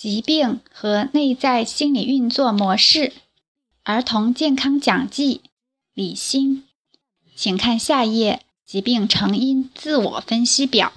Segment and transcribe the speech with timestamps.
[0.00, 3.12] 疾病和内在心理运作模式，
[3.82, 5.42] 儿童健康讲记，
[5.92, 6.64] 李欣，
[7.36, 10.94] 请看下一页疾病成因自我分析表。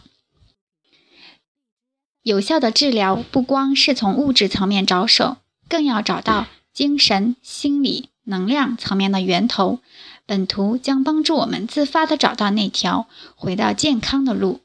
[2.22, 5.36] 有效的治疗不光是从物质层面着手，
[5.68, 9.80] 更要找到精神、心理、能量层面的源头。
[10.26, 14.62] 本图将帮助我们自发地找到那条回到健康的路。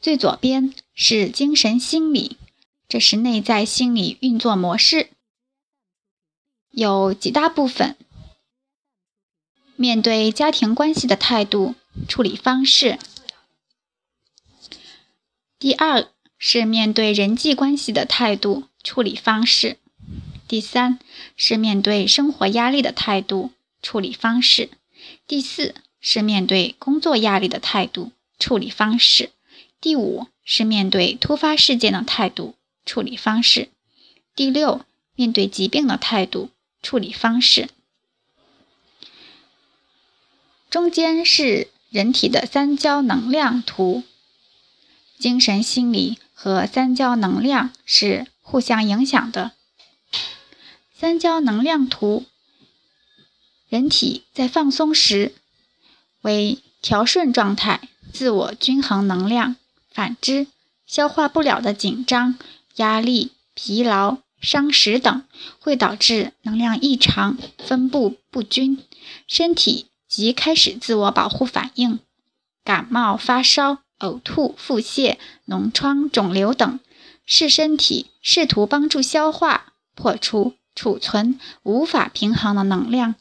[0.00, 2.36] 最左边是精神心理，
[2.94, 5.08] 这是内在心理运作模式，
[6.70, 7.96] 有几大部分：
[9.74, 11.74] 面对家庭关系的态度、
[12.08, 13.00] 处理方式。
[15.58, 16.06] 第二
[16.38, 19.78] 是面对人际关系的态度、处理方式。
[20.46, 21.00] 第三
[21.36, 23.50] 是面对生活压力的态度。
[23.82, 24.70] 处理方式，
[25.26, 29.32] 第四是面对工作压力的态度处理方式，
[29.80, 33.70] 第五是面对突发事件的态度处理方式，
[34.34, 34.84] 第六
[35.14, 36.50] 面对疾病的态度
[36.82, 37.68] 处理方式。
[40.70, 44.02] 中间是人体的三焦能量图，
[45.18, 49.52] 精神、心理和三焦能量是互相影响的。
[50.94, 52.26] 三焦能量图。
[53.68, 55.34] 人体在放松时
[56.20, 59.56] 为调顺状态，自我均衡能量；
[59.90, 60.46] 反之，
[60.86, 62.38] 消化不了的紧张、
[62.76, 65.22] 压力、疲劳、伤食等，
[65.58, 68.82] 会导致能量异常、分布不均，
[69.26, 72.00] 身体即开始自我保护反应，
[72.64, 75.16] 感冒、发烧、呕吐、腹泻、
[75.46, 76.80] 脓疮、肿瘤等，
[77.24, 83.14] 是身体试图帮助消化、破除、储存无法平衡的能量。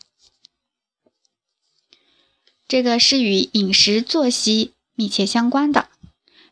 [2.67, 5.89] 这个是与饮食作息密切相关的。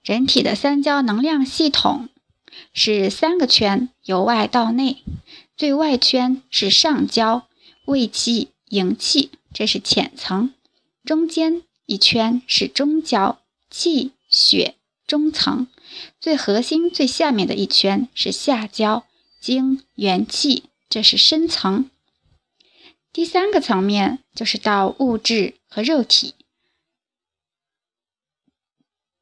[0.03, 2.09] 人体的三焦能量系统
[2.73, 5.03] 是三个圈，由外到内。
[5.55, 7.47] 最外圈是上焦，
[7.85, 10.49] 胃气、营气，这是浅层；
[11.03, 13.39] 中间一圈是中焦，
[13.69, 15.67] 气、血，中层；
[16.19, 19.05] 最核心、最下面的一圈是下焦，
[19.39, 21.89] 精、元气，这是深层。
[23.13, 26.33] 第三个层面就是到物质和肉体，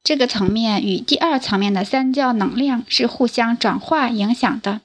[0.02, 4.80] 这个层面与第二层面的三焦能量是互相转化影响的。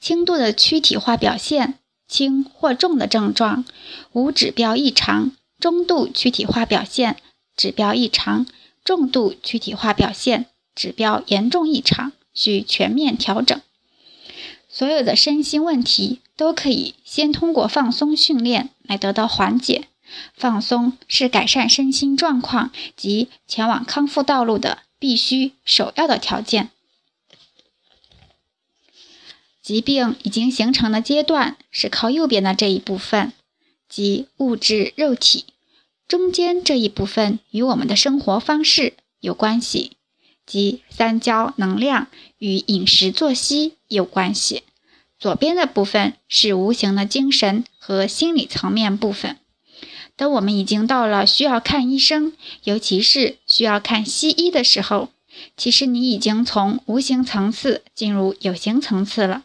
[0.00, 1.78] 轻度的躯体化表现，
[2.08, 3.64] 轻或重的症状，
[4.12, 7.16] 无指标异常；中度躯体化表现，
[7.56, 8.46] 指标异常；
[8.84, 13.58] 重度躯体化表现，指标严重异常，需全面调整。
[14.68, 19.88] 所有的身心问题都可以先通过放松训练来得到缓解。
[20.34, 26.70] 放松是改善身心状况及前往康复道路的必须首要的条件。
[29.62, 33.32] 疾病已经形成的阶段是靠右边的这一部分，
[33.88, 35.46] 即物质肉体；
[36.06, 39.96] 中间这一部分与我们的生活方式有关系。
[40.44, 44.62] 即三焦能量与饮食作息有关系，
[45.18, 49.38] 左边的部分是无形的精神和心理层面部分。
[50.16, 52.32] 当我们已经到了需要看医生，
[52.62, 55.08] 尤其是需要看西医的时候，
[55.56, 59.42] 其实你已经从无形层次进入有形层次了。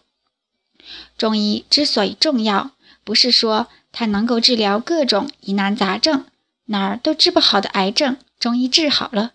[1.17, 2.71] 中医之所以重要，
[3.03, 6.25] 不是说它能够治疗各种疑难杂症，
[6.65, 9.33] 哪儿都治不好的癌症，中医治好了。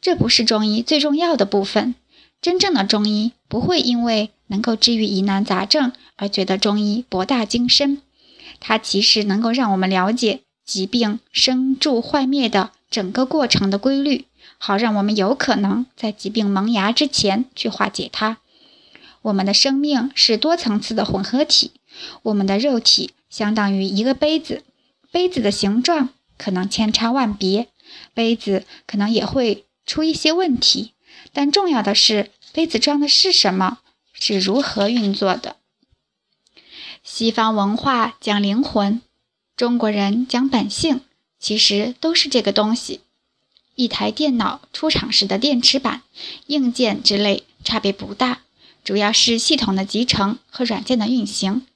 [0.00, 1.96] 这不是中医最重要的部分。
[2.40, 8.00] 真正的中医不会因为能够治愈疑难杂症而觉得中医博大精深，
[8.60, 14.26] 它其实能够让我们了解疾病生住坏灭的整个过程的规律，
[14.58, 18.36] 好让我们有可能在疾病萌芽之前去化解它。
[19.22, 21.72] 我们的生命是多层次的混合体，
[22.22, 24.62] 我们的肉体相当于一个杯子，
[25.10, 27.68] 杯子的形状可能千差万别，
[28.12, 29.64] 杯子可能也会。
[29.88, 30.92] 出一些问题，
[31.32, 33.78] 但重要的是杯子装的是什么，
[34.12, 35.56] 是如何运作的。
[37.02, 39.00] 西方文化讲灵魂，
[39.58, 41.00] 中国人讲本性，
[41.40, 43.00] 其实都是这个东西。
[43.74, 46.02] 一台电脑出厂时的电池板、
[46.46, 48.42] 硬件之类差别不大，
[48.84, 51.66] 主要是系统的集成和软件的运行。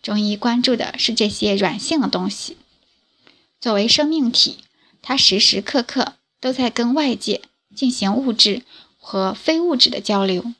[0.00, 2.56] 中医关注的是这些软性的东西。
[3.60, 4.58] 作为生命体，
[5.02, 7.42] 它时时刻刻都在跟外界。
[7.74, 8.62] 进行物质
[8.98, 10.52] 和非物质的交流。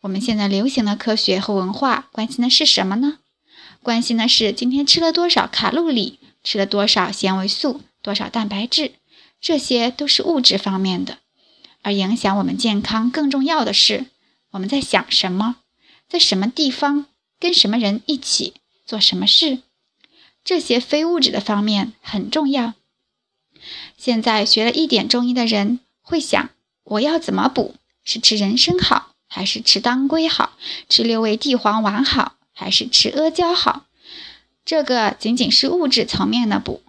[0.00, 3.18] 我们现在流行的科学和文化关心的是什么呢？
[3.82, 8.92] 关心的是今天吃了多少卡路里，吃了多少纤维素，多少蛋白质，
[9.40, 11.18] 这些都是物质方面的。
[11.82, 14.06] 而影响我们健康更重要的是
[14.52, 15.56] 我们在想什么，
[16.08, 17.06] 在什么地方，
[17.40, 18.54] 跟什么人一起
[18.86, 19.58] 做什么事，
[20.44, 22.74] 这些非物质的方面很重要。
[23.96, 26.50] 现在学了一点中医的人会想：
[26.84, 27.74] 我要怎么补？
[28.04, 30.52] 是吃人参好，还是吃当归好？
[30.88, 33.86] 吃六味地黄丸好，还是吃阿胶好？
[34.64, 36.80] 这个仅仅是物质层面的补，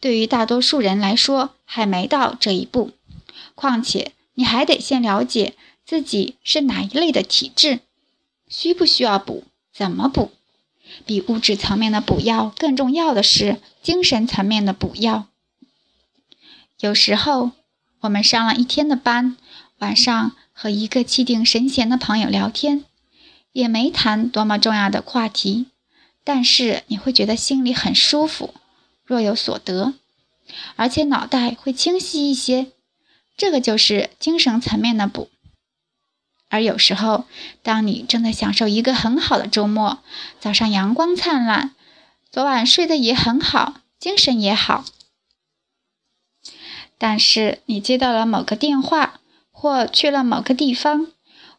[0.00, 2.90] 对于大多数人来说还没到这一步。
[3.54, 5.54] 况且你还得先了解
[5.86, 7.78] 自己是哪一类的体质，
[8.48, 9.44] 需不需要补？
[9.72, 10.32] 怎么补？
[11.06, 15.28] 比物质层面的补药更重要的是精神层面的补药。
[16.80, 17.52] 有时候
[18.00, 19.36] 我们上了一天的班，
[19.78, 22.84] 晚上和一个气定神闲的朋友聊天，
[23.52, 25.66] 也没谈多么重要的话题，
[26.24, 28.54] 但是你会觉得心里很舒服，
[29.04, 29.94] 若有所得，
[30.76, 32.72] 而且脑袋会清晰一些。
[33.36, 35.30] 这个就是精神层面的补。
[36.48, 37.24] 而有时候，
[37.62, 40.02] 当你正在享受一个很好的周末，
[40.38, 41.74] 早上阳光灿烂，
[42.30, 44.84] 昨晚睡得也很好，精神也好。
[46.98, 49.20] 但是你接到了某个电话，
[49.50, 51.06] 或去了某个地方，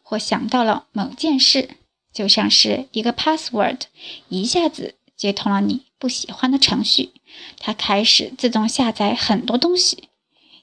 [0.02, 1.70] 或想到了某件事，
[2.12, 3.80] 就像是一个 password，
[4.28, 7.10] 一下子接通了你不喜欢的程序，
[7.58, 10.08] 它开始自动下载很多东西。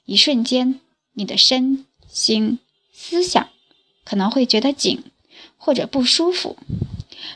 [0.04, 0.80] 一瞬间，
[1.14, 2.58] 你的身心
[2.92, 3.48] 思想
[4.04, 5.02] 可能会觉得紧，
[5.56, 6.56] 或者不舒服，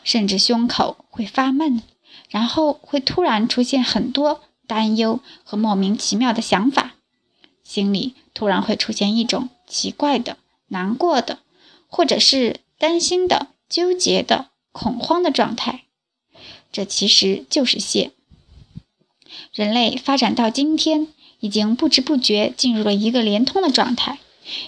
[0.02, 1.82] 甚至胸口会发闷，
[2.28, 6.94] 然后会突然出现很多担忧和莫名其妙的想法。
[7.62, 10.37] 心里突然会出现一种奇怪的、
[10.69, 11.38] 难过的，
[11.87, 15.82] 或者是担心的、纠结的、恐慌的状态。
[16.71, 18.12] 这其实就是谢。
[19.53, 21.09] 人类发展到今天，
[21.41, 24.21] 已经不知不觉进入了一个连通的状态。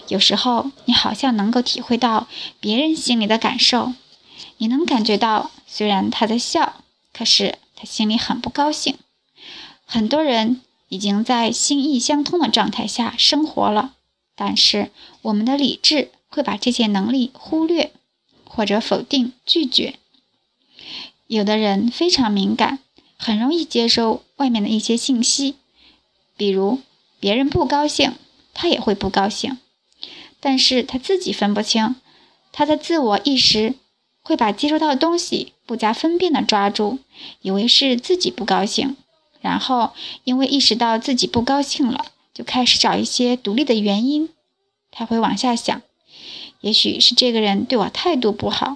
[0.09, 2.27] 有时候，你好像能够体会到
[2.59, 3.93] 别人心里的感受，
[4.57, 6.83] 你能感觉到，虽然他在笑，
[7.13, 8.97] 可是他心里很不高兴。
[9.85, 10.59] 很多人。
[10.89, 13.95] 已经在心意相通的状态下生活了，
[14.37, 14.89] 但是
[15.21, 17.91] 我们的理智会把这些能力忽略，
[18.57, 19.99] 或者否定、拒绝。
[21.27, 22.79] 有的人非常敏感，
[23.15, 25.53] 很容易接收外面的一些信息，
[26.35, 26.79] 比如
[27.19, 28.13] 别人不高兴，
[28.55, 29.59] 他也会不高兴，
[30.39, 31.97] 但是他自己分不清，
[32.51, 33.75] 他的自我意识
[34.23, 36.97] 会把接收到的东西不加分辨的抓住，
[37.41, 38.97] 以为是自己不高兴。
[39.39, 39.91] 然后，
[40.23, 44.29] 因为意识到自己不高兴了，就开始找一些独立的原因。
[44.89, 45.79] 他会往下想，
[46.67, 48.75] 也许是这个人对我态度不好，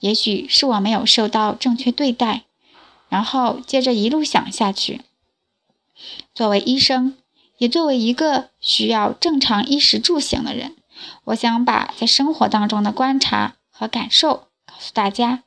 [0.00, 2.44] 也许是我没有受到正确对待。
[3.10, 5.02] 然后接着一路想下去。
[6.34, 7.18] 作为医生，
[7.58, 10.74] 也作为一个需要正常衣食住行的人，
[11.24, 15.42] 我想把在生活当中的观察和感受告诉大家，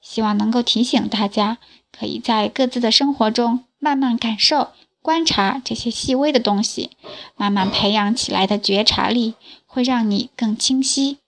[0.00, 1.58] 希望能够提醒大家，
[1.92, 3.64] 可以在各自的生活中。
[3.78, 4.72] 慢慢感受、
[5.02, 6.90] 观察这些细微的东西，
[7.36, 9.34] 慢慢培养起来的觉察力，
[9.68, 11.18] 会让你更清晰。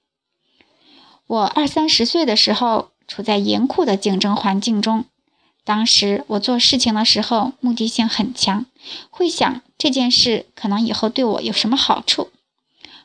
[1.29, 5.05] 我二三十岁的时候，处在严酷的竞争环境中。
[5.63, 8.67] 当时我做事情的时候，目的性很强，
[9.11, 12.31] 会想这件事可能以后对我有什么好处。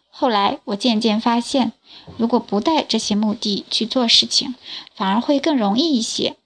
[0.09, 1.73] 后来我渐渐发现，
[2.17, 4.55] 如果不带这些目的去做事情，
[4.95, 6.37] 反而会更容易一些。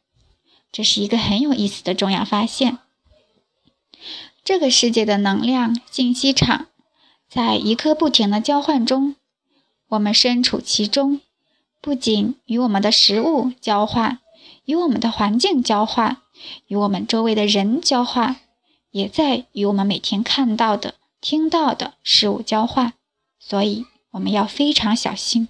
[0.72, 2.80] 这是一个很有意思的重要发现。
[4.44, 6.66] 这个世界的能量信息场
[7.30, 9.16] 在一刻不停的交换中，
[9.90, 11.22] 我们身处其中，
[11.80, 14.18] 不仅与我们的食物交换，
[14.66, 16.18] 与我们的环境交换，
[16.66, 18.38] 与我们周围的人交换，
[18.90, 22.94] 也在与我们每天看到的、听到的事物交换。
[23.40, 25.50] 所以我们要非常小心。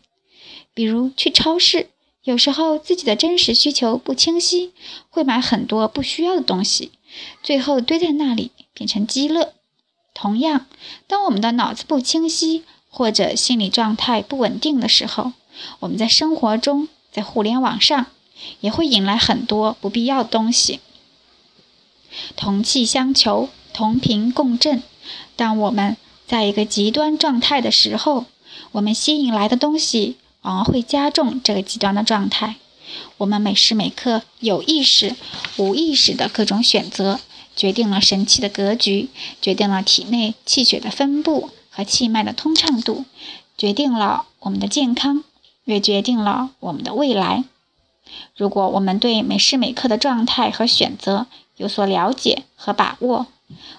[0.74, 1.90] 比如去超市，
[2.24, 4.74] 有时候自己的真实需求不清晰，
[5.10, 6.92] 会买很多不需要的东西。
[7.42, 9.54] 最后堆在那里变成积乐。
[10.22, 10.66] 同样，
[11.08, 15.32] 当我们的脑子不清晰或者心理状态不稳定的时候，
[15.80, 18.08] 我们在生活中，在互联网上
[18.60, 20.82] 也会引来很多不必要的东西。
[22.36, 24.84] 同气相求，同频共振。
[25.38, 25.96] 当我们
[26.28, 28.26] 在一个极端状态的时候，
[28.74, 32.56] 我们吸引来的东西往往会加重这个极端的状态。
[33.20, 35.16] 我们每时每刻有意识、
[35.56, 37.22] 无意识的各种选择，
[37.60, 39.10] 决定了神气的格局，
[39.42, 43.04] 决定了体内气血的分布和气脉的通畅度，
[43.58, 45.26] 决定了我们的健康，
[45.66, 47.44] 也决定了我们的未来。
[48.34, 53.28] 如果我们对每时每刻的状态和选择有所了解和把握，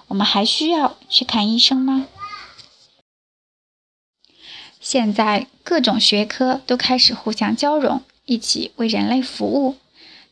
[0.09, 2.05] 我们还需要去看医生吗？
[4.79, 9.77] 现在各种学科都开始互相交融，一起为人类服务，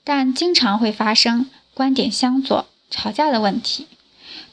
[0.04, 3.88] 但经常会发生观点相左、吵架的问题。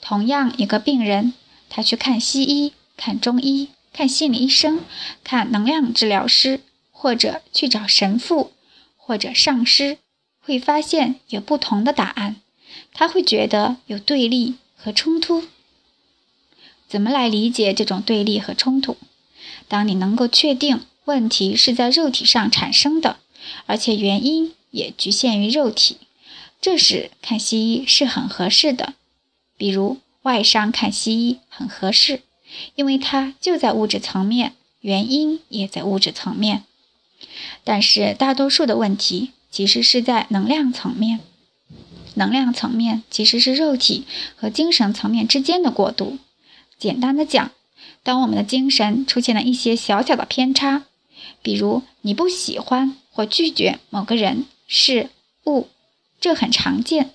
[0.00, 1.34] 同样一个病人，
[1.68, 4.80] 他去看西医、看中医、看心理医生、
[5.24, 8.52] 看能量治疗师，或者去找神父
[8.96, 9.98] 或者上师，
[10.40, 12.36] 会发现有不同的答案。
[12.92, 15.44] 他会觉得有对立和冲突。
[16.88, 18.96] 怎么来理解这种对立和冲突？
[19.68, 23.18] 当你能够确定问题是在肉体上产生的，
[23.66, 25.98] 而且原因也局限于肉体，
[26.66, 28.94] 这时看西医是很合适的。
[29.56, 32.22] 比如外伤看西医很合适，
[32.74, 36.64] 因为它就在物质层面，原因也在物质层面。
[37.62, 41.20] 但是大多数的问题其实是在能量层面，
[42.14, 44.04] 能量层面其实是肉体
[44.34, 46.18] 和精神层面之间的过渡。
[46.76, 47.52] 简单的讲，
[48.02, 50.82] 当我们的精神出现了一些小小的偏差，
[51.42, 55.10] 比如你不喜欢或拒绝某个人、事
[55.44, 55.68] 物，
[56.26, 57.10] 这很常见。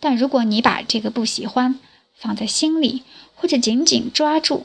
[0.00, 1.78] 但如果你把这个不喜欢
[2.16, 3.02] 放在心里，
[3.34, 4.64] 或者紧紧抓住，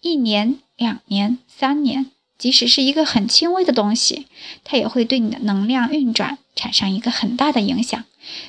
[0.00, 4.26] 一年、两年、三年，即使是一个很轻微的东西，
[4.64, 8.02] 它也会对你的能量运转产生一个很大的影响，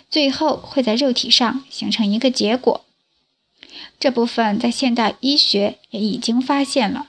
[0.10, 2.86] 最后会在肉体上形成一个结果。
[4.00, 7.08] 这部分在现代医学也已经发现了，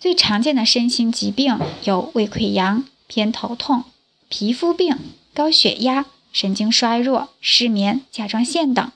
[0.00, 3.84] 最常见的身心疾病有胃溃疡、偏头痛、
[4.30, 4.96] 皮肤病、
[5.34, 8.92] 高血压、神经衰弱、失眠、甲状腺等，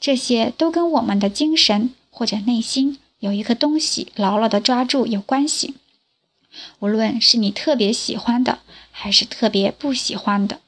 [0.00, 5.76] 这些都跟我们的精神或者内心有一个东西牢牢的抓住有关系。
[6.80, 8.58] 无论是你特别喜欢的，
[8.90, 10.58] 还是特别不喜欢的，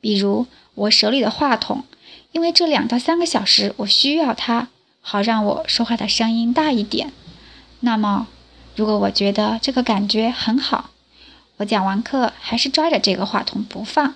[0.00, 1.84] 比如我手里的话筒。
[2.30, 4.68] 因为这两到三个小时，我需要它，
[5.02, 7.12] 好让我说话的声音大一点。
[7.80, 8.26] 那么，
[8.74, 10.88] 如果我觉得这个感觉很好，
[11.58, 14.14] 我讲完课还是抓着这个话筒不放。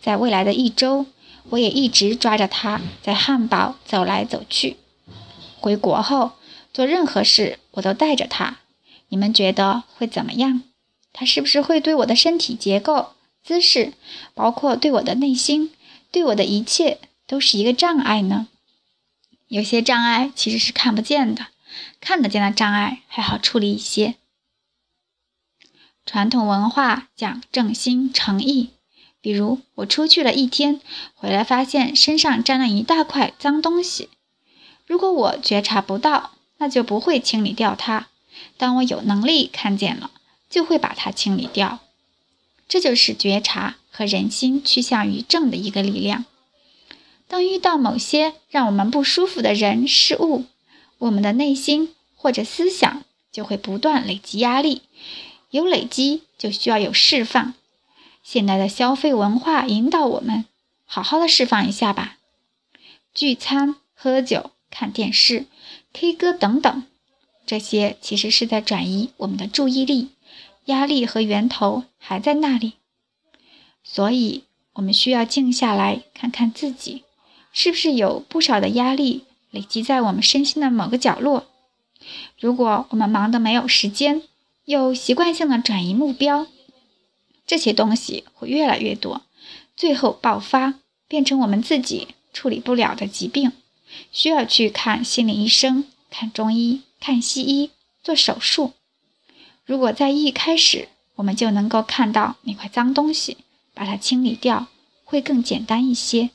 [0.00, 1.06] 在未来的一周，
[1.50, 4.76] 我也一直抓着它，在汉堡走来走去。
[5.58, 6.32] 回国后，
[6.72, 8.58] 做任何事我都带着它。
[9.08, 10.62] 你们觉得会怎么样？
[11.12, 13.94] 它是不是会对我的身体结构、姿势，
[14.34, 15.72] 包括对我的内心？
[16.12, 18.48] 对我的一切都是一个障碍呢。
[19.48, 21.46] 有些障碍其实是看不见的，
[22.00, 24.16] 看得见的障碍还好处理一些。
[26.04, 28.70] 传统文化讲正心诚意，
[29.26, 30.80] 比如我出去了一天，
[31.16, 34.08] 回来发现身上沾了一大块脏东西，
[34.86, 38.06] 如果我觉察不到，那就不会清理掉它。
[38.56, 40.12] 当我有能力看见了，
[40.48, 41.80] 就会把它清理掉。
[42.68, 46.24] 这就是觉察和人心趋向于正的一个力量。
[47.26, 50.44] 当遇到某些让我们不舒服的人事物，
[50.98, 53.02] 我们的内心或者思想
[53.32, 54.82] 就会不断累积压力。
[55.50, 57.54] 有累积就需要有释放。
[58.28, 60.46] 现代的消费文化引导我们
[60.84, 62.16] 好好的释放一下吧。
[63.14, 65.46] 聚餐、喝酒、看电视、
[65.92, 66.82] K 歌等等，
[67.46, 70.08] 这些其实是在转移我们的注意力。
[70.64, 72.72] 压力和源头还在那里，
[73.84, 74.42] 所以
[74.72, 77.04] 我们需要静下来看看自己，
[77.52, 81.46] 是不是有不少的压力累积在我们身心的某个角落。
[82.40, 84.24] 如果我们忙得没有时间，
[84.64, 86.48] 又习惯性的转移目标，
[87.46, 89.22] 这些东西会越来越多，
[89.76, 90.74] 最后爆发，
[91.06, 93.52] 变成我们自己处理不了的疾病，
[94.10, 97.70] 需要去看心理医生、看中医、看西医、
[98.02, 98.72] 做手术。
[99.64, 103.38] 如果在一开始我们就能够看到那块脏东西，
[103.74, 104.66] 把它清理掉，
[105.04, 106.30] 会更简单一些。